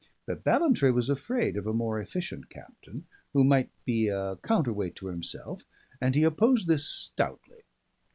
[0.25, 4.95] But Ballantrae was afraid of a more efficient captain, who might be a counter weight
[4.95, 5.61] to himself,
[6.01, 7.61] and he opposed this stoutly.